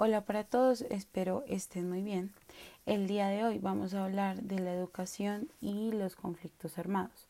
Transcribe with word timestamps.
Hola 0.00 0.24
para 0.24 0.44
todos, 0.44 0.82
espero 0.90 1.42
estén 1.48 1.88
muy 1.88 2.02
bien. 2.02 2.32
El 2.86 3.08
día 3.08 3.26
de 3.26 3.44
hoy 3.44 3.58
vamos 3.58 3.94
a 3.94 4.04
hablar 4.04 4.40
de 4.44 4.60
la 4.60 4.72
educación 4.72 5.48
y 5.60 5.90
los 5.90 6.14
conflictos 6.14 6.78
armados. 6.78 7.26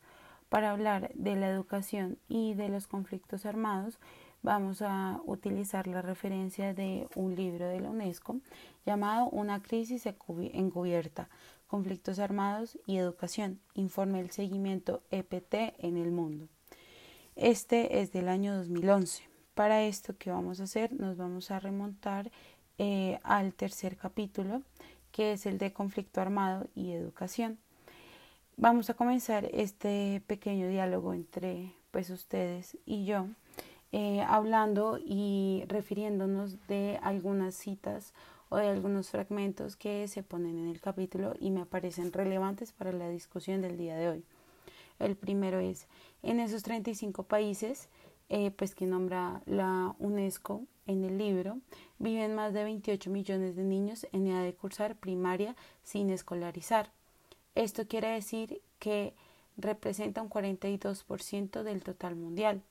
Para 0.49 0.69
hablar 0.69 1.09
de 1.15 1.35
la 1.35 1.49
educación 1.49 2.19
y 2.27 2.53
de 2.53 2.69
los 2.69 2.85
conflictos 2.85 3.47
armados, 3.47 3.97
vamos 4.43 4.83
a 4.83 5.19
utilizar 5.25 5.87
la 5.87 6.03
referencia 6.03 6.75
de 6.75 7.07
un 7.15 7.35
libro 7.35 7.67
de 7.67 7.79
la 7.79 7.89
UNESCO 7.89 8.39
llamado 8.85 9.29
Una 9.29 9.63
crisis 9.63 10.05
encubierta, 10.05 11.27
conflictos 11.65 12.19
armados 12.19 12.77
y 12.85 12.97
educación, 12.97 13.59
informe 13.73 14.19
el 14.19 14.29
seguimiento 14.29 15.01
EPT 15.09 15.73
en 15.79 15.97
el 15.97 16.11
mundo. 16.11 16.47
Este 17.35 17.99
es 18.01 18.11
del 18.11 18.29
año 18.29 18.55
2011. 18.57 19.27
Para 19.55 19.83
esto, 19.83 20.15
¿qué 20.17 20.29
vamos 20.31 20.61
a 20.61 20.63
hacer? 20.63 20.93
Nos 20.93 21.17
vamos 21.17 21.51
a 21.51 21.59
remontar 21.59 22.31
eh, 22.79 23.19
al 23.23 23.53
tercer 23.53 23.97
capítulo, 23.97 24.63
que 25.11 25.33
es 25.33 25.45
el 25.45 25.57
de 25.57 25.73
conflicto 25.73 26.21
armado 26.21 26.65
y 26.75 26.93
educación. 26.93 27.59
Vamos 28.55 28.89
a 28.89 28.93
comenzar 28.93 29.49
este 29.53 30.23
pequeño 30.27 30.67
diálogo 30.69 31.13
entre 31.13 31.73
pues 31.91 32.09
ustedes 32.09 32.77
y 32.85 33.05
yo, 33.05 33.27
eh, 33.91 34.21
hablando 34.21 34.97
y 34.97 35.63
refiriéndonos 35.67 36.55
de 36.67 36.99
algunas 37.03 37.53
citas 37.55 38.13
o 38.49 38.57
de 38.57 38.67
algunos 38.67 39.09
fragmentos 39.09 39.75
que 39.75 40.07
se 40.07 40.23
ponen 40.23 40.57
en 40.57 40.69
el 40.69 40.81
capítulo 40.81 41.35
y 41.39 41.51
me 41.51 41.65
parecen 41.65 42.13
relevantes 42.13 42.71
para 42.71 42.91
la 42.91 43.09
discusión 43.09 43.61
del 43.61 43.77
día 43.77 43.95
de 43.95 44.09
hoy. 44.09 44.23
El 44.99 45.15
primero 45.15 45.59
es, 45.59 45.87
en 46.23 46.39
esos 46.39 46.63
35 46.63 47.23
países, 47.23 47.89
eh, 48.29 48.51
pues 48.51 48.75
que 48.75 48.85
nombra 48.85 49.41
la 49.45 49.95
UNESCO 49.99 50.63
en 50.89 51.05
el 51.05 51.17
libro, 51.17 51.59
viven 51.99 52.33
más 52.33 52.51
de 52.53 52.63
28 52.63 53.11
millones 53.11 53.55
de 53.55 53.63
niños 53.63 54.07
en 54.11 54.27
edad 54.27 54.43
de 54.43 54.55
cursar 54.55 54.95
primaria 54.95 55.55
sin 55.83 56.09
escolarizar. 56.09 56.91
Esto 57.53 57.87
quiere 57.87 58.07
decir 58.07 58.61
que 58.79 59.13
representa 59.55 60.21
un 60.21 60.29
42% 60.29 61.63
del 61.63 61.83
total 61.83 62.15
mundial. 62.15 62.63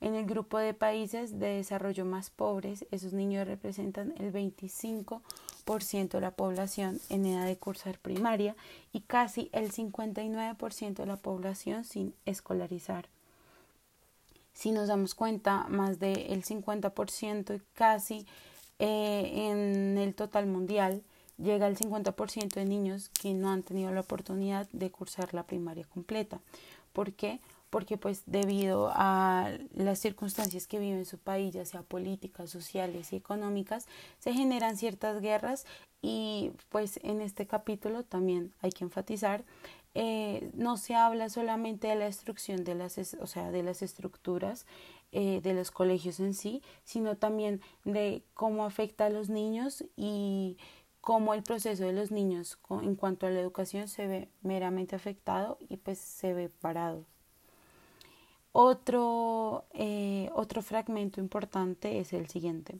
En 0.00 0.14
el 0.14 0.24
grupo 0.24 0.58
de 0.58 0.74
países 0.74 1.38
de 1.38 1.48
desarrollo 1.48 2.04
más 2.04 2.30
pobres, 2.30 2.86
esos 2.90 3.12
niños 3.12 3.46
representan 3.46 4.14
el 4.16 4.32
25% 4.32 6.08
de 6.08 6.20
la 6.20 6.30
población 6.30 7.00
en 7.10 7.26
edad 7.26 7.44
de 7.44 7.58
cursar 7.58 7.98
primaria 7.98 8.56
y 8.92 9.00
casi 9.00 9.50
el 9.52 9.72
59% 9.72 10.94
de 10.94 11.06
la 11.06 11.16
población 11.16 11.84
sin 11.84 12.14
escolarizar 12.24 13.08
si 14.58 14.72
nos 14.72 14.88
damos 14.88 15.14
cuenta, 15.14 15.66
más 15.68 16.00
del 16.00 16.42
50% 16.42 17.54
y 17.54 17.62
casi 17.74 18.26
eh, 18.80 19.50
en 19.50 19.96
el 19.96 20.16
total 20.16 20.46
mundial 20.46 21.04
llega 21.36 21.68
el 21.68 21.78
50% 21.78 22.54
de 22.54 22.64
niños 22.64 23.08
que 23.10 23.34
no 23.34 23.50
han 23.50 23.62
tenido 23.62 23.92
la 23.92 24.00
oportunidad 24.00 24.68
de 24.72 24.90
cursar 24.90 25.32
la 25.32 25.44
primaria 25.44 25.84
completa. 25.84 26.40
¿Por 26.92 27.12
qué? 27.12 27.38
Porque 27.70 27.98
pues 27.98 28.24
debido 28.26 28.90
a 28.92 29.48
las 29.74 30.00
circunstancias 30.00 30.66
que 30.66 30.80
vive 30.80 30.98
en 30.98 31.06
su 31.06 31.18
país, 31.18 31.54
ya 31.54 31.64
sea 31.64 31.82
políticas, 31.82 32.50
sociales 32.50 33.12
y 33.12 33.16
económicas, 33.16 33.86
se 34.18 34.32
generan 34.32 34.76
ciertas 34.76 35.20
guerras 35.20 35.66
y 36.02 36.50
pues 36.68 36.98
en 37.04 37.20
este 37.20 37.46
capítulo 37.46 38.02
también 38.02 38.52
hay 38.60 38.72
que 38.72 38.82
enfatizar 38.82 39.44
eh, 40.00 40.52
no 40.54 40.76
se 40.76 40.94
habla 40.94 41.28
solamente 41.28 41.88
de 41.88 41.96
la 41.96 42.04
destrucción 42.04 42.62
de 42.62 42.76
las, 42.76 42.96
o 43.20 43.26
sea, 43.26 43.50
de 43.50 43.64
las 43.64 43.82
estructuras 43.82 44.64
eh, 45.10 45.40
de 45.42 45.54
los 45.54 45.72
colegios 45.72 46.20
en 46.20 46.34
sí, 46.34 46.62
sino 46.84 47.16
también 47.16 47.60
de 47.84 48.22
cómo 48.32 48.64
afecta 48.64 49.06
a 49.06 49.10
los 49.10 49.28
niños 49.28 49.84
y 49.96 50.56
cómo 51.00 51.34
el 51.34 51.42
proceso 51.42 51.82
de 51.84 51.92
los 51.92 52.12
niños 52.12 52.60
en 52.70 52.94
cuanto 52.94 53.26
a 53.26 53.30
la 53.30 53.40
educación 53.40 53.88
se 53.88 54.06
ve 54.06 54.28
meramente 54.40 54.94
afectado 54.94 55.58
y 55.68 55.78
pues 55.78 55.98
se 55.98 56.32
ve 56.32 56.48
parado. 56.48 57.04
Otro, 58.52 59.64
eh, 59.72 60.30
otro 60.32 60.62
fragmento 60.62 61.18
importante 61.20 61.98
es 61.98 62.12
el 62.12 62.28
siguiente. 62.28 62.78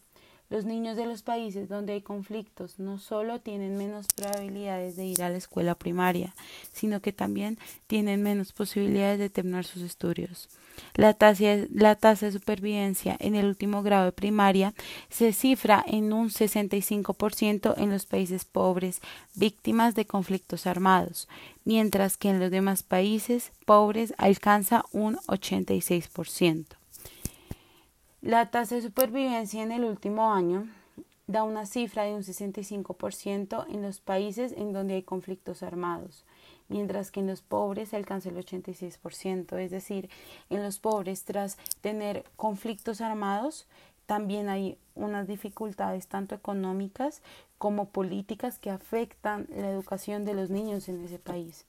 Los 0.50 0.64
niños 0.64 0.96
de 0.96 1.04
los 1.04 1.22
países 1.22 1.68
donde 1.68 1.92
hay 1.92 2.00
conflictos 2.00 2.78
no 2.78 2.98
solo 2.98 3.38
tienen 3.38 3.76
menos 3.76 4.06
probabilidades 4.16 4.96
de 4.96 5.04
ir 5.04 5.22
a 5.22 5.28
la 5.28 5.36
escuela 5.36 5.74
primaria, 5.74 6.34
sino 6.72 7.00
que 7.00 7.12
también 7.12 7.58
tienen 7.86 8.22
menos 8.22 8.52
posibilidades 8.52 9.18
de 9.18 9.28
terminar 9.28 9.66
sus 9.66 9.82
estudios. 9.82 10.48
La 10.94 11.12
tasa, 11.12 11.66
la 11.70 11.96
tasa 11.96 12.26
de 12.26 12.32
supervivencia 12.32 13.14
en 13.20 13.34
el 13.34 13.44
último 13.44 13.82
grado 13.82 14.06
de 14.06 14.12
primaria 14.12 14.72
se 15.10 15.34
cifra 15.34 15.84
en 15.86 16.14
un 16.14 16.30
65% 16.30 17.74
en 17.76 17.90
los 17.90 18.06
países 18.06 18.46
pobres 18.46 19.02
víctimas 19.34 19.94
de 19.94 20.06
conflictos 20.06 20.66
armados, 20.66 21.28
mientras 21.66 22.16
que 22.16 22.30
en 22.30 22.40
los 22.40 22.50
demás 22.50 22.82
países 22.82 23.52
pobres 23.66 24.14
alcanza 24.16 24.84
un 24.92 25.16
86%. 25.26 26.77
La 28.22 28.50
tasa 28.50 28.74
de 28.74 28.82
supervivencia 28.82 29.62
en 29.62 29.70
el 29.70 29.84
último 29.84 30.32
año 30.32 30.66
da 31.28 31.44
una 31.44 31.66
cifra 31.66 32.02
de 32.02 32.14
un 32.14 32.22
65% 32.22 33.66
en 33.68 33.80
los 33.80 34.00
países 34.00 34.52
en 34.56 34.72
donde 34.72 34.94
hay 34.94 35.02
conflictos 35.04 35.62
armados, 35.62 36.24
mientras 36.68 37.12
que 37.12 37.20
en 37.20 37.28
los 37.28 37.42
pobres 37.42 37.90
se 37.90 37.96
alcanza 37.96 38.30
el 38.30 38.36
86%, 38.36 39.56
es 39.58 39.70
decir, 39.70 40.10
en 40.50 40.64
los 40.64 40.80
pobres 40.80 41.24
tras 41.24 41.58
tener 41.80 42.24
conflictos 42.34 43.00
armados 43.00 43.66
también 44.06 44.48
hay 44.48 44.78
unas 44.96 45.28
dificultades 45.28 46.08
tanto 46.08 46.34
económicas 46.34 47.22
como 47.58 47.90
políticas 47.90 48.58
que 48.58 48.70
afectan 48.70 49.46
la 49.54 49.70
educación 49.70 50.24
de 50.24 50.34
los 50.34 50.50
niños 50.50 50.88
en 50.88 51.04
ese 51.04 51.20
país. 51.20 51.66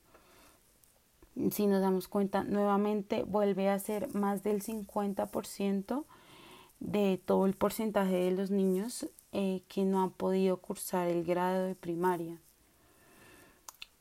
Si 1.52 1.66
nos 1.66 1.80
damos 1.80 2.08
cuenta, 2.08 2.42
nuevamente 2.42 3.22
vuelve 3.22 3.68
a 3.68 3.78
ser 3.78 4.12
más 4.14 4.42
del 4.42 4.62
50% 4.62 6.04
de 6.80 7.20
todo 7.24 7.46
el 7.46 7.54
porcentaje 7.54 8.16
de 8.16 8.30
los 8.32 8.50
niños 8.50 9.06
eh, 9.32 9.62
que 9.68 9.84
no 9.84 10.02
han 10.02 10.10
podido 10.10 10.56
cursar 10.56 11.08
el 11.08 11.24
grado 11.24 11.64
de 11.64 11.74
primaria. 11.74 12.38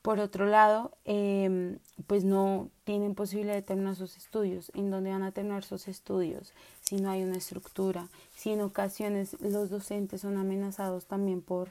Por 0.01 0.19
otro 0.19 0.45
lado, 0.45 0.97
em, 1.03 1.77
pues 2.07 2.23
no 2.23 2.69
tienen 2.85 3.15
posibilidad 3.15 3.53
de 3.53 3.61
terminar 3.61 3.95
sus 3.95 4.15
estudios. 4.17 4.71
¿En 4.73 4.89
dónde 4.89 5.11
van 5.11 5.23
a 5.23 5.33
terminar 5.33 5.63
sus 5.63 5.89
estudios? 5.89 6.53
Si 6.81 7.01
no 7.01 7.11
hay 7.11 7.21
una 7.21 7.37
estructura, 7.37 8.07
si 8.33 8.51
en 8.51 8.61
ocasiones 8.61 9.35
los 9.41 9.69
docentes 9.69 10.21
son 10.21 10.37
amenazados 10.37 11.05
también 11.05 11.41
por, 11.41 11.69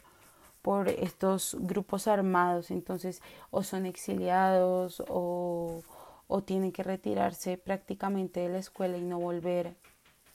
por 0.60 0.88
estos 0.88 1.56
grupos 1.58 2.06
armados, 2.06 2.70
entonces 2.70 3.22
o 3.50 3.62
son 3.62 3.86
exiliados 3.86 5.02
o, 5.08 5.82
o 6.28 6.42
tienen 6.42 6.70
que 6.70 6.82
retirarse 6.82 7.56
prácticamente 7.56 8.40
de 8.40 8.50
la 8.50 8.58
escuela 8.58 8.98
y 8.98 9.02
no 9.02 9.18
volver 9.18 9.74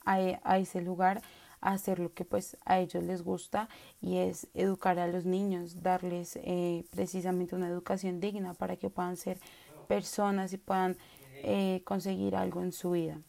e, 0.05 0.39
a, 0.43 0.57
ese 0.57 0.81
lugar 0.81 1.21
hacer 1.61 1.99
lo 1.99 2.13
que 2.13 2.25
pues 2.25 2.57
a 2.65 2.79
ellos 2.79 3.03
les 3.03 3.23
gusta 3.23 3.69
y 4.01 4.17
es 4.17 4.47
educar 4.53 4.99
a 4.99 5.07
los 5.07 5.25
niños, 5.25 5.81
darles 5.81 6.37
eh, 6.43 6.85
precisamente 6.91 7.55
una 7.55 7.69
educación 7.69 8.19
digna 8.19 8.53
para 8.53 8.75
que 8.75 8.89
puedan 8.89 9.15
ser 9.15 9.39
personas 9.87 10.51
y 10.53 10.57
puedan 10.57 10.97
eh, 11.43 11.81
conseguir 11.85 12.35
algo 12.35 12.61
en 12.61 12.71
su 12.71 12.91
vida. 12.91 13.21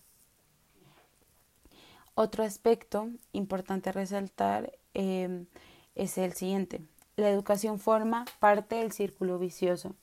Otro 2.16 2.44
aspecto 2.44 3.08
importante 3.32 3.90
resaltar 3.90 4.72
em, 4.94 5.46
es 5.96 6.16
el 6.16 6.32
siguiente. 6.34 6.80
La 7.16 7.28
educación 7.28 7.80
forma 7.80 8.24
parte 8.38 8.76
del 8.76 8.92
círculo 8.92 9.38
vicioso. 9.38 9.94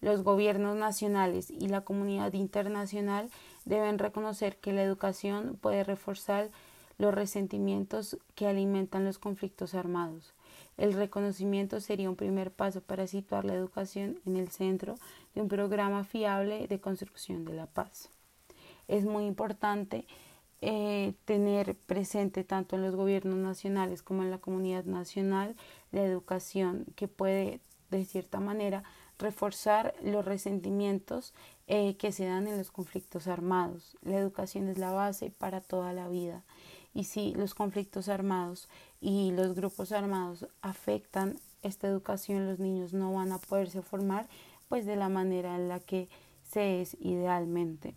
Los 0.00 0.22
gobiernos 0.22 0.76
nacionales 0.76 1.50
y 1.50 1.68
la 1.68 1.82
comunidad 1.82 2.32
internacional 2.32 3.30
deben 3.68 3.98
reconocer 3.98 4.56
que 4.56 4.72
la 4.72 4.82
educación 4.82 5.58
puede 5.60 5.84
reforzar 5.84 6.50
los 6.96 7.14
resentimientos 7.14 8.16
que 8.34 8.46
alimentan 8.46 9.04
los 9.04 9.18
conflictos 9.18 9.74
armados. 9.74 10.32
El 10.78 10.94
reconocimiento 10.94 11.80
sería 11.80 12.08
un 12.08 12.16
primer 12.16 12.50
paso 12.50 12.80
para 12.80 13.06
situar 13.06 13.44
la 13.44 13.54
educación 13.54 14.20
en 14.24 14.36
el 14.36 14.48
centro 14.48 14.94
de 15.34 15.42
un 15.42 15.48
programa 15.48 16.04
fiable 16.04 16.66
de 16.66 16.80
construcción 16.80 17.44
de 17.44 17.54
la 17.54 17.66
paz. 17.66 18.08
Es 18.88 19.04
muy 19.04 19.26
importante 19.26 20.06
eh, 20.62 21.12
tener 21.26 21.74
presente 21.74 22.44
tanto 22.44 22.76
en 22.76 22.82
los 22.82 22.96
gobiernos 22.96 23.36
nacionales 23.36 24.02
como 24.02 24.22
en 24.22 24.30
la 24.30 24.38
comunidad 24.38 24.84
nacional 24.84 25.56
la 25.92 26.02
educación 26.02 26.86
que 26.96 27.06
puede 27.06 27.60
de 27.90 28.04
cierta 28.04 28.40
manera 28.40 28.82
reforzar 29.18 29.94
los 30.02 30.24
resentimientos 30.24 31.34
eh, 31.66 31.96
que 31.96 32.12
se 32.12 32.26
dan 32.26 32.46
en 32.46 32.56
los 32.56 32.70
conflictos 32.70 33.26
armados. 33.26 33.96
La 34.02 34.16
educación 34.16 34.68
es 34.68 34.78
la 34.78 34.92
base 34.92 35.30
para 35.30 35.60
toda 35.60 35.92
la 35.92 36.08
vida. 36.08 36.42
Y 36.94 37.04
si 37.04 37.34
los 37.34 37.54
conflictos 37.54 38.08
armados 38.08 38.68
y 39.00 39.32
los 39.32 39.54
grupos 39.54 39.92
armados 39.92 40.46
afectan 40.62 41.38
esta 41.62 41.86
educación, 41.86 42.46
los 42.46 42.58
niños 42.58 42.92
no 42.92 43.12
van 43.12 43.32
a 43.32 43.38
poderse 43.38 43.82
formar 43.82 44.28
pues 44.68 44.86
de 44.86 44.96
la 44.96 45.08
manera 45.08 45.56
en 45.56 45.68
la 45.68 45.80
que 45.80 46.08
se 46.50 46.80
es 46.80 46.96
idealmente. 47.00 47.94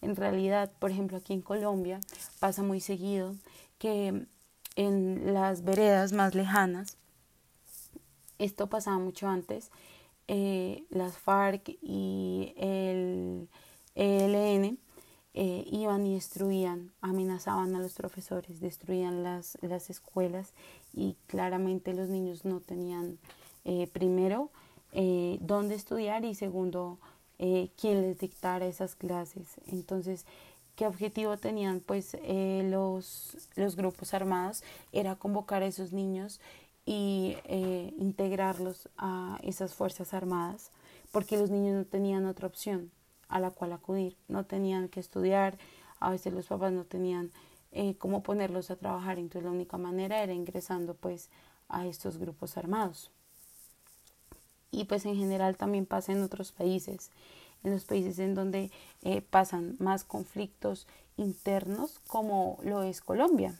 En 0.00 0.16
realidad, 0.16 0.72
por 0.78 0.90
ejemplo, 0.90 1.18
aquí 1.18 1.32
en 1.32 1.42
Colombia 1.42 2.00
pasa 2.40 2.62
muy 2.62 2.80
seguido 2.80 3.36
que 3.78 4.26
en 4.76 5.34
las 5.34 5.62
veredas 5.64 6.12
más 6.12 6.34
lejanas. 6.34 6.96
Esto 8.38 8.68
pasaba 8.68 8.98
mucho 8.98 9.28
antes. 9.28 9.70
Eh, 10.28 10.84
las 10.88 11.18
FARC 11.18 11.76
y 11.82 12.54
el 12.56 13.48
ELN 13.94 14.78
eh, 15.34 15.64
iban 15.70 16.06
y 16.06 16.14
destruían, 16.14 16.92
amenazaban 17.00 17.74
a 17.74 17.80
los 17.80 17.94
profesores, 17.94 18.60
destruían 18.60 19.24
las, 19.24 19.58
las 19.62 19.90
escuelas 19.90 20.52
y 20.92 21.16
claramente 21.26 21.92
los 21.92 22.08
niños 22.08 22.44
no 22.44 22.60
tenían 22.60 23.18
eh, 23.64 23.88
primero 23.92 24.50
dónde 25.40 25.74
estudiar 25.74 26.22
y 26.26 26.34
segundo 26.34 26.98
quién 27.38 28.02
les 28.02 28.18
dictara 28.18 28.66
esas 28.66 28.94
clases. 28.94 29.48
Entonces, 29.68 30.26
¿qué 30.76 30.86
objetivo 30.86 31.38
tenían? 31.38 31.80
Pues 31.80 32.14
los, 32.64 33.48
los 33.56 33.74
grupos 33.74 34.12
armados 34.12 34.62
era 34.92 35.16
convocar 35.16 35.62
a 35.62 35.66
esos 35.66 35.94
niños 35.94 36.40
y 36.84 37.36
eh, 37.44 37.94
integrarlos 37.98 38.88
a 38.96 39.38
esas 39.42 39.74
fuerzas 39.74 40.14
armadas 40.14 40.70
porque 41.12 41.36
los 41.36 41.50
niños 41.50 41.74
no 41.74 41.84
tenían 41.84 42.26
otra 42.26 42.48
opción 42.48 42.90
a 43.28 43.38
la 43.40 43.50
cual 43.50 43.72
acudir, 43.72 44.16
no 44.28 44.44
tenían 44.44 44.88
que 44.88 45.00
estudiar, 45.00 45.58
a 46.00 46.10
veces 46.10 46.32
los 46.32 46.46
papás 46.46 46.72
no 46.72 46.84
tenían 46.84 47.30
eh, 47.70 47.94
cómo 47.96 48.22
ponerlos 48.22 48.70
a 48.70 48.76
trabajar, 48.76 49.18
entonces 49.18 49.44
la 49.44 49.50
única 49.50 49.78
manera 49.78 50.22
era 50.22 50.32
ingresando 50.32 50.94
pues 50.94 51.30
a 51.68 51.86
estos 51.86 52.18
grupos 52.18 52.56
armados. 52.56 53.10
Y 54.70 54.84
pues 54.84 55.06
en 55.06 55.16
general 55.16 55.56
también 55.56 55.86
pasa 55.86 56.12
en 56.12 56.22
otros 56.22 56.52
países, 56.52 57.10
en 57.62 57.72
los 57.72 57.84
países 57.84 58.18
en 58.18 58.34
donde 58.34 58.70
eh, 59.02 59.22
pasan 59.22 59.76
más 59.78 60.04
conflictos 60.04 60.86
internos 61.16 62.00
como 62.08 62.58
lo 62.62 62.82
es 62.82 63.00
Colombia, 63.00 63.58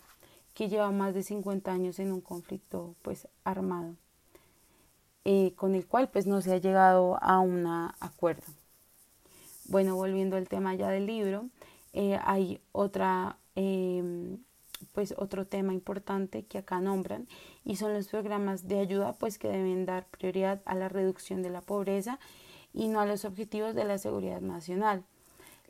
que 0.55 0.69
lleva 0.69 0.91
más 0.91 1.15
de 1.15 1.23
50 1.23 1.73
años 1.73 1.99
en 1.99 2.13
un 2.13 2.21
conflicto 2.21 2.95
pues 3.03 3.29
armado, 3.45 3.97
eh, 5.25 5.53
con 5.57 5.75
el 5.75 5.87
cual 5.87 6.11
pues 6.11 6.27
no 6.27 6.43
se 6.43 6.53
ha 6.53 6.59
llegado 6.59 7.19
a 7.23 7.41
un 7.41 7.67
acuerdo. 8.01 8.45
Bueno, 9.67 9.95
volviendo 9.97 10.37
al 10.37 10.49
tema 10.49 10.75
ya 10.75 10.89
del 10.89 11.07
libro, 11.07 11.47
eh, 11.93 12.19
hay 12.25 12.61
otra, 12.73 13.39
eh, 13.55 14.37
pues 14.93 15.15
otro 15.17 15.47
tema 15.47 15.73
importante 15.73 16.45
que 16.45 16.59
acá 16.59 16.81
nombran 16.81 17.29
y 17.65 17.77
son 17.77 17.95
los 17.95 18.09
programas 18.09 18.67
de 18.67 18.81
ayuda 18.81 19.15
pues 19.15 19.39
que 19.39 19.49
deben 19.49 19.87
dar 19.87 20.07
prioridad 20.07 20.61
a 20.65 20.75
la 20.75 20.89
reducción 20.89 21.43
de 21.43 21.51
la 21.51 21.61
pobreza 21.61 22.19
y 22.75 22.89
no 22.89 23.01
a 23.01 23.07
los 23.07 23.25
objetivos 23.25 23.75
de 23.75 23.85
la 23.85 23.99
seguridad 23.99 24.41
nacional. 24.41 25.05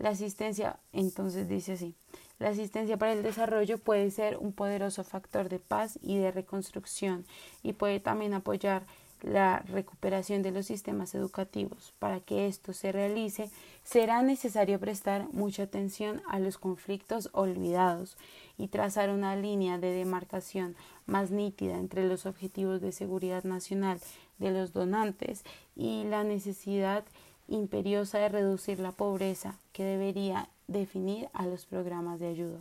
La 0.03 0.11
asistencia, 0.11 0.81
entonces 0.93 1.49
dice 1.49 1.75
así, 1.75 1.95
la 2.41 2.49
asistencia 2.49 2.97
para 2.97 3.13
el 3.13 3.23
desarrollo 3.23 3.79
puede 3.79 4.11
ser 4.11 4.37
un 4.37 4.53
poderoso 4.53 5.05
factor 5.05 5.49
de 5.49 5.61
paz 5.61 5.97
y 6.03 6.17
de 6.17 6.33
reconstrucción 6.33 7.25
y 7.63 7.75
puede 7.75 8.01
también 8.01 8.35
apoyar 8.35 8.83
la 9.21 9.61
recuperación 9.61 10.43
de 10.43 10.51
los 10.51 10.67
sistemas 10.67 11.15
educativos. 11.15 11.95
Para 12.01 12.19
que 12.19 12.49
esto 12.49 12.73
se 12.73 12.91
realice, 12.91 13.49
será 13.85 14.23
necesario 14.23 14.81
prestar 14.81 15.29
mucha 15.33 15.63
atención 15.63 16.21
a 16.29 16.41
los 16.41 16.59
conflictos 16.59 17.31
olvidados 17.33 18.17
y 18.59 18.67
trazar 18.67 19.09
una 19.09 19.37
línea 19.37 19.79
de 19.79 19.93
demarcación 19.93 20.75
más 21.07 21.31
nítida 21.31 21.79
entre 21.79 22.09
los 22.09 22.27
objetivos 22.27 22.81
de 22.81 22.91
seguridad 22.91 23.45
nacional 23.45 24.01
de 24.39 24.51
los 24.51 24.73
donantes 24.73 25.45
y 25.77 26.03
la 26.03 26.25
necesidad 26.25 27.05
imperiosa 27.49 28.19
de 28.19 28.29
reducir 28.29 28.79
la 28.79 28.93
pobreza 28.93 29.59
que 29.73 29.85
debería 29.85 30.49
definir 30.69 31.29
a 31.33 31.47
los 31.47 31.67
programas 31.67 32.21
de 32.21 32.29
ayuda. 32.29 32.61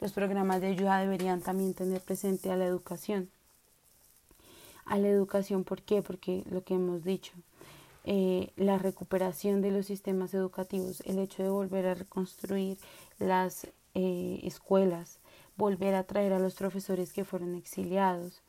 Los 0.00 0.12
programas 0.12 0.60
de 0.60 0.68
ayuda 0.68 0.98
deberían 0.98 1.40
también 1.40 1.74
tener 1.74 2.00
presente 2.00 2.50
a 2.50 2.56
la 2.56 2.66
educación 2.66 3.30
a 4.84 4.98
la 4.98 5.08
educación. 5.08 5.64
¿Por 5.64 5.82
qué? 5.82 6.02
Porque 6.02 6.44
lo 6.50 6.62
que 6.64 6.74
hemos 6.74 7.04
dicho, 7.04 7.32
eh, 8.04 8.50
la 8.56 8.78
recuperación 8.78 9.62
de 9.62 9.70
los 9.70 9.86
sistemas 9.86 10.34
educativos, 10.34 11.02
el 11.06 11.18
hecho 11.18 11.42
de 11.42 11.48
volver 11.48 11.86
a 11.86 11.94
reconstruir 11.94 12.78
las 13.18 13.68
eh, 13.94 14.40
escuelas, 14.42 15.18
volver 15.56 15.94
a 15.94 16.04
traer 16.04 16.32
a 16.32 16.38
los 16.38 16.54
profesores 16.54 17.12
que 17.12 17.24
fueron 17.24 17.54
exiliados. 17.54 18.42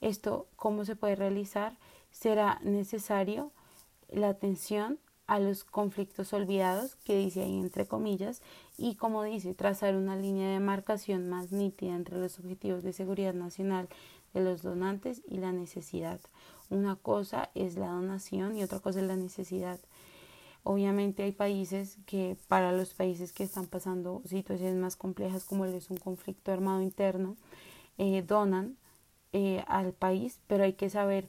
Esto, 0.00 0.46
¿cómo 0.56 0.84
se 0.84 0.96
puede 0.96 1.16
realizar? 1.16 1.76
Será 2.10 2.60
necesario 2.62 3.50
la 4.08 4.28
atención 4.28 4.98
a 5.30 5.38
los 5.38 5.62
conflictos 5.62 6.32
olvidados, 6.32 6.96
que 7.04 7.16
dice 7.16 7.44
ahí 7.44 7.56
entre 7.56 7.86
comillas, 7.86 8.42
y 8.76 8.96
como 8.96 9.22
dice, 9.22 9.54
trazar 9.54 9.94
una 9.94 10.16
línea 10.16 10.50
de 10.50 10.58
marcación 10.58 11.28
más 11.28 11.52
nítida 11.52 11.94
entre 11.94 12.18
los 12.18 12.40
objetivos 12.40 12.82
de 12.82 12.92
seguridad 12.92 13.32
nacional 13.32 13.88
de 14.34 14.42
los 14.42 14.62
donantes 14.62 15.22
y 15.28 15.36
la 15.36 15.52
necesidad. 15.52 16.18
Una 16.68 16.96
cosa 16.96 17.48
es 17.54 17.76
la 17.76 17.92
donación 17.92 18.56
y 18.56 18.64
otra 18.64 18.80
cosa 18.80 19.02
es 19.02 19.06
la 19.06 19.14
necesidad. 19.14 19.78
Obviamente 20.64 21.22
hay 21.22 21.30
países 21.30 21.98
que 22.06 22.36
para 22.48 22.72
los 22.72 22.92
países 22.92 23.32
que 23.32 23.44
están 23.44 23.68
pasando 23.68 24.22
situaciones 24.24 24.74
más 24.74 24.96
complejas 24.96 25.44
como 25.44 25.64
es 25.64 25.90
un 25.90 25.98
conflicto 25.98 26.50
armado 26.50 26.82
interno, 26.82 27.36
eh, 27.98 28.24
donan 28.26 28.76
eh, 29.32 29.62
al 29.68 29.92
país, 29.92 30.40
pero 30.48 30.64
hay 30.64 30.72
que 30.72 30.90
saber 30.90 31.28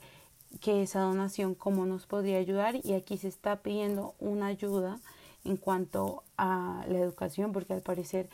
que 0.59 0.81
esa 0.83 1.01
donación 1.01 1.55
cómo 1.55 1.85
nos 1.85 2.05
podría 2.05 2.37
ayudar 2.37 2.75
y 2.83 2.93
aquí 2.93 3.17
se 3.17 3.27
está 3.27 3.61
pidiendo 3.61 4.15
una 4.19 4.47
ayuda 4.47 4.99
en 5.43 5.57
cuanto 5.57 6.23
a 6.37 6.85
la 6.87 6.99
educación 6.99 7.51
porque 7.51 7.73
al 7.73 7.81
parecer 7.81 8.29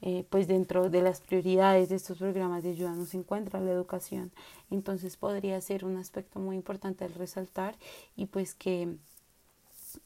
eh, 0.00 0.24
pues 0.30 0.46
dentro 0.46 0.90
de 0.90 1.02
las 1.02 1.20
prioridades 1.20 1.88
de 1.88 1.96
estos 1.96 2.18
programas 2.18 2.62
de 2.62 2.70
ayuda 2.70 2.92
nos 2.94 3.14
encuentra 3.14 3.60
la 3.60 3.72
educación. 3.72 4.30
Entonces 4.70 5.16
podría 5.16 5.60
ser 5.60 5.84
un 5.84 5.96
aspecto 5.96 6.38
muy 6.38 6.54
importante 6.56 7.04
al 7.04 7.14
resaltar 7.14 7.76
y 8.16 8.26
pues 8.26 8.54
que 8.54 8.96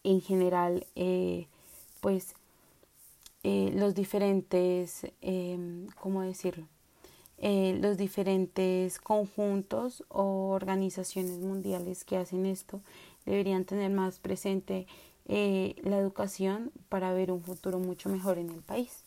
en 0.04 0.20
general 0.22 0.86
eh, 0.96 1.46
pues 2.00 2.34
eh, 3.42 3.70
los 3.74 3.94
diferentes, 3.94 5.06
¿cómo 6.00 6.22
decirlo? 6.22 6.66
Los 7.42 7.96
diferentes 7.96 8.98
conjuntos 9.00 10.04
o 10.08 10.50
organizaciones 10.50 11.38
mundiales 11.38 12.04
que 12.04 12.16
hacen 12.16 12.46
esto 12.46 12.80
deberían 13.26 13.64
tener 13.64 13.90
más 13.90 14.20
presente 14.20 14.86
la 15.26 15.98
educación 15.98 16.70
para 16.88 17.12
ver 17.12 17.32
un 17.32 17.42
futuro 17.42 17.78
mucho 17.78 18.08
mejor 18.08 18.38
en 18.38 18.50
el 18.50 18.62
país. 18.62 19.04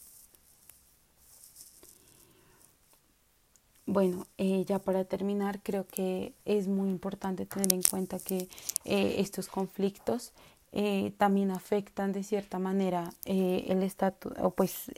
Bueno, 3.87 4.25
eh, 4.39 4.65
ya 4.65 4.79
para 4.79 5.05
terminar, 5.05 5.61
creo 5.61 5.85
que 5.85 6.33
es 6.45 6.67
muy 6.67 6.89
importante 6.89 7.45
tener 7.45 7.71
en 7.71 7.83
cuenta 7.83 8.17
que 8.17 8.49
eh, 8.83 9.15
estos 9.19 9.47
conflictos 9.47 10.33
eh, 10.71 11.13
también 11.17 11.51
afectan 11.51 12.11
de 12.11 12.23
cierta 12.23 12.57
manera 12.57 13.13
el 13.25 13.83
estatus 13.83 14.33
o 14.41 14.49
pues 14.51 14.91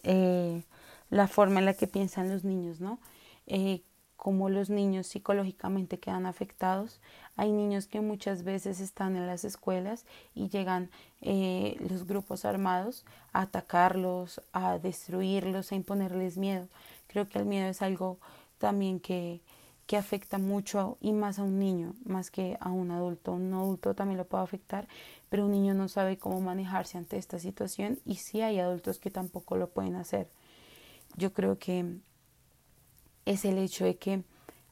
la 1.10 1.27
forma 1.27 1.60
en 1.60 1.65
la 1.65 1.74
que 1.74 1.88
piensan 1.88 2.29
los 2.29 2.44
niños, 2.44 2.79
¿no? 2.79 3.00
Como 4.18 4.50
los 4.50 4.70
niños 4.70 5.08
psicológicamente 5.08 6.00
quedan 6.00 6.25
afectados. 6.25 7.00
Hay 7.36 7.51
niños 7.51 7.88
que 7.88 8.01
muchas 8.01 8.44
veces 8.44 8.80
están 8.82 9.16
en 9.16 9.27
las 9.27 9.46
escuelas 9.46 10.06
y 10.34 10.50
llegan 10.50 10.89
los 11.22 12.06
grupos 12.06 12.44
armados 12.44 13.06
a 13.32 13.44
atacarlos, 13.44 14.42
a 14.51 14.80
destruirlos, 14.80 15.72
a 15.72 15.75
imponerles 15.75 16.38
miedo. 16.38 16.68
Creo 17.08 17.30
que 17.30 17.39
el 17.39 17.46
miedo 17.46 17.70
es 17.70 17.82
algo 17.82 18.18
también 18.58 19.00
que, 19.00 19.39
que 19.86 19.98
afecta 19.98 20.39
mucho 20.39 20.98
y 21.00 21.13
más 21.13 21.39
a 21.39 21.44
un 21.44 21.60
niño, 21.60 21.94
más 22.04 22.32
que 22.32 22.58
a 22.60 22.70
un 22.70 22.92
adulto. 22.92 23.34
Un 23.34 23.54
adulto 23.54 23.94
también 23.94 24.18
lo 24.18 24.25
puede 24.25 24.44
afectar, 24.44 24.88
pero 25.30 25.46
un 25.46 25.51
niño 25.51 25.74
no 25.74 25.88
sabe 25.88 26.18
cómo 26.18 26.42
manejarse 26.42 26.98
ante 26.98 27.18
esta 27.18 27.39
situación 27.39 28.00
y 28.04 28.16
sí 28.16 28.42
hay 28.42 28.60
adultos 28.60 29.00
que 29.00 29.12
tampoco 29.12 29.56
lo 29.56 29.70
pueden 29.70 29.96
hacer. 29.96 30.27
Yo 31.16 31.34
creo 31.34 31.58
que 31.60 32.00
es 33.27 33.46
el 33.46 33.57
hecho 33.57 33.86
de 33.86 33.96
que 33.96 34.22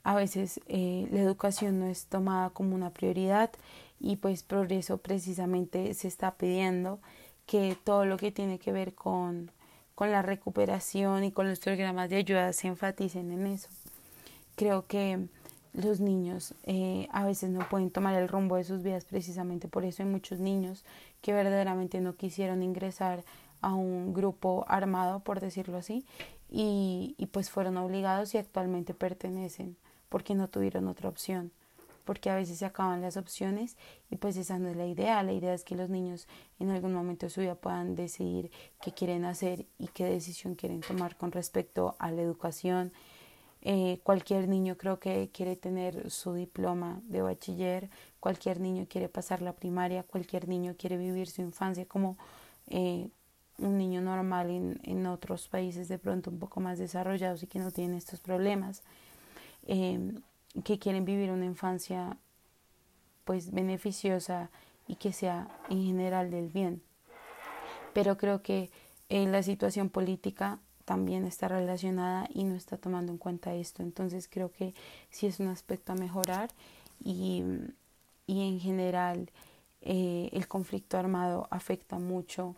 a 0.03 0.15
veces 0.15 0.59
eh, 0.67 1.07
la 1.11 1.21
educación 1.21 1.79
no 1.79 1.87
es 1.87 2.05
tomada 2.05 2.49
como 2.49 2.75
una 2.75 2.91
prioridad 2.91 3.51
y 3.99 4.17
pues 4.17 4.43
por 4.43 4.71
eso 4.71 4.97
precisamente 4.97 5.93
se 5.93 6.07
está 6.07 6.35
pidiendo 6.35 6.99
que 7.45 7.77
todo 7.83 8.05
lo 8.05 8.17
que 8.17 8.31
tiene 8.31 8.59
que 8.59 8.71
ver 8.71 8.93
con 8.93 9.51
con 9.95 10.11
la 10.11 10.21
recuperación 10.21 11.23
y 11.23 11.31
con 11.31 11.49
los 11.49 11.59
programas 11.59 12.09
de 12.09 12.17
ayuda 12.17 12.51
se 12.53 12.67
enfaticen 12.67 13.31
en 13.31 13.47
eso. 13.47 13.69
Creo 14.55 14.85
que 14.85 15.27
los 15.73 16.01
niños 16.01 16.53
eh, 16.63 17.07
a 17.11 17.25
veces 17.25 17.49
no 17.49 17.67
pueden 17.69 17.89
tomar 17.89 18.15
el 18.15 18.27
rumbo 18.27 18.57
de 18.57 18.63
sus 18.63 18.81
vidas 18.83 19.03
precisamente 19.03 19.67
por 19.67 19.83
eso 19.83 20.03
hay 20.03 20.09
muchos 20.09 20.39
niños 20.39 20.85
que 21.21 21.33
verdaderamente 21.33 21.99
no 21.99 22.15
quisieron 22.15 22.63
ingresar 22.63 23.25
a 23.59 23.73
un 23.73 24.13
grupo 24.13 24.63
armado 24.69 25.19
por 25.19 25.41
decirlo 25.41 25.77
así 25.77 26.05
y, 26.49 27.15
y 27.17 27.25
pues 27.27 27.49
fueron 27.49 27.77
obligados 27.77 28.33
y 28.33 28.37
actualmente 28.37 28.93
pertenecen 28.93 29.77
porque 30.09 30.35
no 30.35 30.47
tuvieron 30.47 30.87
otra 30.87 31.09
opción 31.09 31.51
porque 32.05 32.29
a 32.29 32.35
veces 32.35 32.59
se 32.59 32.65
acaban 32.65 33.01
las 33.01 33.17
opciones 33.17 33.77
y 34.11 34.17
pues 34.17 34.37
esa 34.37 34.59
no 34.59 34.69
es 34.69 34.75
la 34.75 34.85
idea. 34.85 35.23
La 35.23 35.33
idea 35.33 35.55
es 35.55 35.63
que 35.63 35.73
los 35.73 35.89
niños 35.89 36.27
en 36.59 36.69
algún 36.69 36.93
momento 36.93 37.25
de 37.25 37.31
su 37.31 37.41
vida 37.41 37.55
puedan 37.55 37.95
decidir 37.95 38.51
qué 38.79 38.91
quieren 38.91 39.25
hacer 39.25 39.65
y 39.79 39.87
qué 39.87 40.05
decisión 40.05 40.53
quieren 40.53 40.81
tomar 40.81 41.17
con 41.17 41.31
respecto 41.31 41.95
a 41.97 42.11
la 42.11 42.21
educación, 42.21 42.91
Eh, 43.67 43.99
cualquier 44.03 44.47
niño 44.47 44.75
creo 44.77 44.99
que 44.99 45.31
quiere 45.33 45.55
tener 45.55 46.11
su 46.11 46.35
diploma 46.35 47.01
de 47.07 47.23
bachiller, 47.23 47.89
cualquier 48.19 48.59
niño 48.59 48.85
quiere 48.87 49.09
pasar 49.09 49.41
la 49.41 49.53
primaria, 49.53 50.03
cualquier 50.03 50.47
niño 50.47 50.75
quiere 50.77 50.97
vivir 50.97 51.27
su 51.27 51.41
infancia 51.41 51.85
como 51.87 52.15
eh, 52.67 53.09
un 53.57 53.77
niño 53.77 54.01
normal 54.01 54.49
en, 54.49 54.79
en, 54.83 55.05
otros 55.07 55.47
países 55.47 55.87
de 55.87 55.97
pronto 55.97 56.29
un 56.29 56.39
poco 56.39 56.59
más 56.59 56.77
desarrollados 56.77 57.43
y 57.43 57.47
que 57.47 57.59
no 57.59 57.71
tienen 57.71 57.97
estos 57.97 58.19
problemas, 58.19 58.83
em, 59.67 60.21
que 60.63 60.79
quieren 60.79 61.05
vivir 61.05 61.31
una 61.31 61.45
infancia 61.45 62.17
pues 63.23 63.51
beneficiosa 63.51 64.49
y 64.87 64.95
que 64.95 65.11
sea 65.11 65.47
en 65.69 65.83
general 65.83 66.31
del 66.31 66.49
bien. 66.49 66.81
Pero 67.93 68.17
creo 68.17 68.41
que 68.41 68.69
eh, 69.09 69.25
la 69.27 69.41
situación 69.41 69.89
política 69.89 70.59
también 70.85 71.25
está 71.25 71.47
relacionada 71.47 72.27
y 72.33 72.43
no 72.43 72.55
está 72.55 72.77
tomando 72.77 73.11
en 73.11 73.17
cuenta 73.17 73.55
esto. 73.55 73.81
Entonces 73.81 74.27
creo 74.29 74.51
que 74.51 74.73
sí 75.09 75.27
es 75.27 75.39
un 75.39 75.47
aspecto 75.47 75.93
a 75.93 75.95
mejorar 75.95 76.49
y, 77.03 77.43
y 78.27 78.47
en 78.47 78.59
general 78.59 79.29
eh, 79.81 80.29
el 80.33 80.47
conflicto 80.47 80.97
armado 80.97 81.47
afecta 81.51 81.97
mucho 81.99 82.55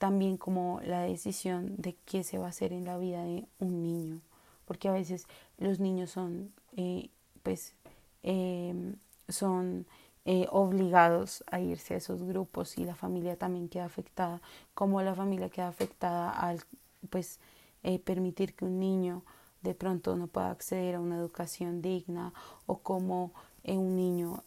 también 0.00 0.38
como 0.38 0.80
la 0.82 1.02
decisión 1.02 1.74
de 1.76 1.94
qué 2.06 2.24
se 2.24 2.38
va 2.38 2.46
a 2.46 2.48
hacer 2.48 2.72
en 2.72 2.86
la 2.86 2.96
vida 2.96 3.22
de 3.22 3.46
un 3.58 3.82
niño, 3.82 4.22
porque 4.64 4.88
a 4.88 4.92
veces 4.92 5.26
los 5.58 5.78
niños 5.78 6.10
son, 6.10 6.54
eh, 6.74 7.10
pues, 7.42 7.74
em, 8.22 8.96
son 9.28 9.86
eh, 10.24 10.46
obligados 10.50 11.44
a 11.50 11.60
irse 11.60 11.92
a 11.92 11.96
esos 11.98 12.22
grupos 12.22 12.78
y 12.78 12.84
la 12.86 12.94
familia 12.94 13.36
también 13.36 13.68
queda 13.68 13.84
afectada, 13.84 14.40
como 14.72 15.02
la 15.02 15.14
familia 15.14 15.50
queda 15.50 15.68
afectada 15.68 16.30
al, 16.30 16.62
pues, 17.10 17.38
eh, 17.82 17.98
permitir 17.98 18.54
que 18.54 18.64
un 18.64 18.80
niño 18.80 19.22
de 19.60 19.74
pronto 19.74 20.16
no 20.16 20.28
pueda 20.28 20.50
acceder 20.50 20.94
a 20.94 21.00
una 21.00 21.16
educación 21.18 21.82
digna 21.82 22.32
o 22.64 22.78
como 22.78 23.32
un 23.64 23.96
niño 23.96 24.42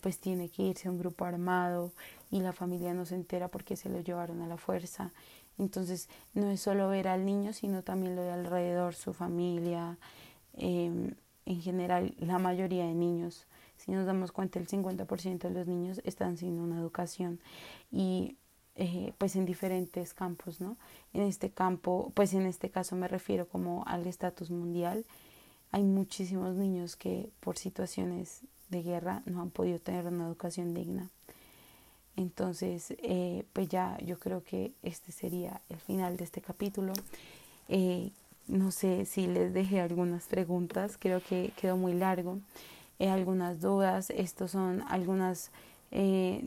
pues 0.00 0.18
tiene 0.18 0.48
que 0.48 0.62
irse 0.62 0.88
a 0.88 0.90
un 0.90 0.98
grupo 0.98 1.26
armado 1.26 1.92
y 2.30 2.40
la 2.40 2.52
familia 2.52 2.94
no 2.94 3.04
se 3.04 3.14
entera 3.14 3.48
porque 3.48 3.76
se 3.76 3.88
lo 3.88 4.00
llevaron 4.00 4.42
a 4.42 4.46
la 4.46 4.56
fuerza. 4.56 5.12
Entonces 5.58 6.08
no 6.34 6.50
es 6.50 6.60
solo 6.60 6.88
ver 6.88 7.08
al 7.08 7.24
niño, 7.24 7.52
sino 7.52 7.82
también 7.82 8.16
lo 8.16 8.22
de 8.22 8.30
alrededor, 8.30 8.94
su 8.94 9.12
familia, 9.12 9.98
em, 10.54 11.14
en 11.46 11.60
general 11.62 12.14
la 12.18 12.38
mayoría 12.38 12.86
de 12.86 12.94
niños. 12.94 13.46
Si 13.76 13.92
nos 13.92 14.06
damos 14.06 14.32
cuenta, 14.32 14.58
el 14.58 14.66
50% 14.66 15.48
de 15.48 15.54
los 15.54 15.66
niños 15.66 16.00
están 16.04 16.36
sin 16.36 16.58
una 16.58 16.78
educación 16.78 17.40
y 17.90 18.36
eh, 18.74 19.12
pues 19.18 19.34
en 19.34 19.44
diferentes 19.44 20.14
campos, 20.14 20.60
¿no? 20.60 20.76
En 21.12 21.22
este 21.22 21.50
campo, 21.50 22.12
pues 22.14 22.32
en 22.34 22.46
este 22.46 22.70
caso 22.70 22.94
me 22.94 23.08
refiero 23.08 23.48
como 23.48 23.84
al 23.86 24.06
estatus 24.06 24.50
mundial. 24.50 25.04
Hay 25.72 25.82
muchísimos 25.82 26.54
niños 26.54 26.94
que 26.94 27.30
por 27.40 27.58
situaciones 27.58 28.42
de 28.68 28.82
guerra 28.82 29.22
no 29.26 29.42
han 29.42 29.50
podido 29.50 29.80
tener 29.80 30.06
una 30.06 30.26
educación 30.26 30.74
digna. 30.74 31.10
Entonces, 32.18 32.94
eh, 32.98 33.44
pues 33.52 33.68
ya 33.68 33.96
yo 34.04 34.18
creo 34.18 34.42
que 34.42 34.72
este 34.82 35.12
sería 35.12 35.60
el 35.68 35.76
final 35.76 36.16
de 36.16 36.24
este 36.24 36.40
capítulo. 36.40 36.92
Eh, 37.68 38.10
no 38.48 38.72
sé 38.72 39.04
si 39.04 39.28
les 39.28 39.54
dejé 39.54 39.80
algunas 39.80 40.24
preguntas, 40.26 40.96
creo 40.98 41.22
que 41.22 41.52
quedó 41.60 41.76
muy 41.76 41.94
largo. 41.94 42.40
Eh, 42.98 43.08
algunas 43.08 43.60
dudas, 43.60 44.10
estos 44.10 44.50
son 44.50 44.82
algunas 44.88 45.52
de, 45.92 46.40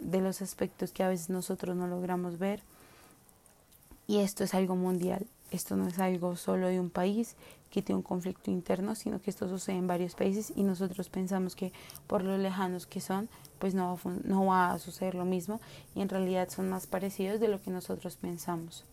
de 0.00 0.20
los 0.22 0.40
aspectos 0.40 0.92
que 0.92 1.02
a 1.02 1.08
veces 1.10 1.28
nosotros 1.28 1.76
no 1.76 1.86
logramos 1.86 2.38
ver. 2.38 2.62
Y 4.06 4.20
esto 4.20 4.44
es 4.44 4.54
algo 4.54 4.76
mundial, 4.76 5.26
esto 5.50 5.76
no 5.76 5.86
es 5.88 5.98
algo 5.98 6.36
solo 6.36 6.68
de 6.68 6.80
un 6.80 6.90
país 6.90 7.36
que 7.70 7.82
tiene 7.82 7.98
un 7.98 8.02
conflicto 8.02 8.50
interno, 8.50 8.94
sino 8.94 9.20
que 9.20 9.30
esto 9.30 9.48
sucede 9.48 9.76
en 9.76 9.86
varios 9.86 10.14
países 10.14 10.52
y 10.54 10.62
nosotros 10.62 11.08
pensamos 11.08 11.54
que 11.54 11.72
por 12.06 12.22
lo 12.22 12.36
lejanos 12.38 12.86
que 12.86 13.00
son, 13.00 13.28
pues 13.58 13.74
no, 13.74 13.98
no 14.24 14.46
va 14.46 14.72
a 14.72 14.78
suceder 14.78 15.14
lo 15.14 15.24
mismo 15.24 15.60
y 15.94 16.00
en 16.00 16.08
realidad 16.08 16.48
son 16.48 16.68
más 16.68 16.86
parecidos 16.86 17.40
de 17.40 17.48
lo 17.48 17.60
que 17.60 17.70
nosotros 17.70 18.16
pensamos. 18.16 18.84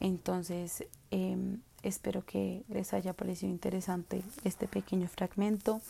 Entonces, 0.00 0.84
em, 1.10 1.60
espero 1.82 2.24
que 2.24 2.62
les 2.68 2.92
haya 2.92 3.12
parecido 3.12 3.50
interesante 3.50 4.22
este 4.44 4.66
pequeño 4.68 5.08
fragmento, 5.08 5.80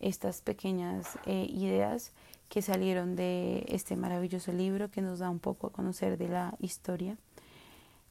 estas 0.00 0.40
pequeñas 0.40 1.18
eh, 1.26 1.46
ideas 1.48 2.12
que 2.48 2.60
salieron 2.60 3.14
de 3.14 3.64
este 3.68 3.96
maravilloso 3.96 4.52
libro 4.52 4.90
que 4.90 5.00
nos 5.00 5.20
da 5.20 5.30
un 5.30 5.38
poco 5.38 5.68
a 5.68 5.72
conocer 5.72 6.18
de 6.18 6.28
la 6.28 6.54
historia 6.60 7.16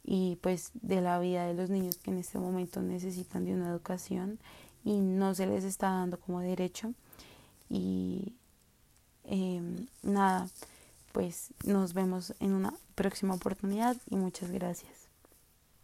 y 0.03 0.37
pues 0.37 0.71
de 0.73 1.01
la 1.01 1.19
vida 1.19 1.45
de 1.45 1.53
los 1.53 1.69
niños 1.69 1.97
que 1.97 2.11
en 2.11 2.17
este 2.17 2.39
momento 2.39 2.81
necesitan 2.81 3.45
de 3.45 3.53
una 3.53 3.69
educación 3.69 4.39
y 4.83 4.99
no 4.99 5.35
se 5.35 5.45
les 5.45 5.63
está 5.63 5.89
dando 5.91 6.19
como 6.19 6.39
derecho 6.39 6.93
y 7.69 8.33
Em, 9.23 9.87
nada, 10.03 10.49
pues 11.13 11.53
nos 11.65 11.93
vemos 11.93 12.33
en 12.39 12.53
una 12.53 12.73
próxima 12.95 13.33
oportunidad 13.33 13.95
y 14.09 14.15
muchas 14.15 14.51
gracias. 14.51 15.00